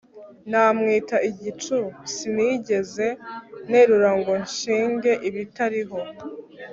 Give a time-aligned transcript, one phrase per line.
[0.49, 1.75] namwita igicucu
[2.13, 3.07] sinigeze
[3.67, 5.99] nterura ngo nshinge ibitariho